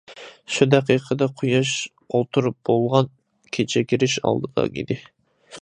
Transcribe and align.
شۇ 0.53 0.67
دەقىقىدە 0.73 1.27
قۇياش 1.41 1.75
ئولتۇرۇپ 2.11 2.57
بولغان، 2.71 3.13
كېچە 3.59 3.87
كىرىش 3.93 4.21
ئالدىدا 4.27 4.69
ئىدى. 4.75 5.03